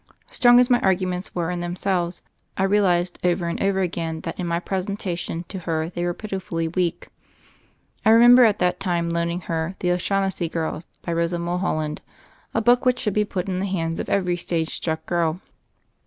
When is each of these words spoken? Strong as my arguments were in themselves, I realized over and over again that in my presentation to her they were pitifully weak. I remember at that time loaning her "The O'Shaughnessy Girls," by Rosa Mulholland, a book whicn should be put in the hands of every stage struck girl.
Strong 0.31 0.59
as 0.59 0.67
my 0.67 0.79
arguments 0.79 1.35
were 1.35 1.51
in 1.51 1.59
themselves, 1.59 2.23
I 2.57 2.63
realized 2.63 3.19
over 3.23 3.45
and 3.47 3.61
over 3.61 3.81
again 3.81 4.21
that 4.21 4.39
in 4.39 4.47
my 4.47 4.59
presentation 4.59 5.45
to 5.49 5.59
her 5.59 5.89
they 5.89 6.03
were 6.03 6.15
pitifully 6.15 6.67
weak. 6.67 7.09
I 8.03 8.09
remember 8.09 8.43
at 8.43 8.57
that 8.57 8.79
time 8.79 9.09
loaning 9.09 9.41
her 9.41 9.75
"The 9.77 9.91
O'Shaughnessy 9.91 10.49
Girls," 10.49 10.87
by 11.03 11.13
Rosa 11.13 11.37
Mulholland, 11.37 12.01
a 12.51 12.61
book 12.61 12.83
whicn 12.83 12.97
should 12.97 13.13
be 13.13 13.25
put 13.25 13.47
in 13.47 13.59
the 13.59 13.67
hands 13.67 13.99
of 13.99 14.09
every 14.09 14.37
stage 14.37 14.69
struck 14.71 15.05
girl. 15.05 15.39